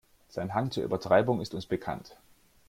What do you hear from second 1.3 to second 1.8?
ist uns